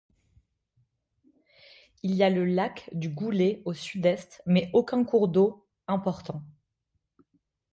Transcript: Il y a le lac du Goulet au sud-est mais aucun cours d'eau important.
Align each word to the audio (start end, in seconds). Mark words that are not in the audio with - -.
Il 2.01 2.15
y 2.15 2.23
a 2.23 2.31
le 2.31 2.43
lac 2.43 2.89
du 2.91 3.09
Goulet 3.09 3.61
au 3.65 3.73
sud-est 3.75 4.41
mais 4.47 4.71
aucun 4.73 5.03
cours 5.03 5.27
d'eau 5.27 5.67
important. 5.85 6.41